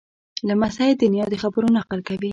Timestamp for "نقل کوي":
1.77-2.29